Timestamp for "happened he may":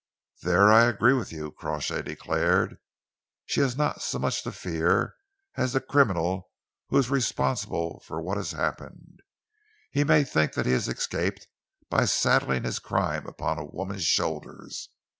8.53-10.23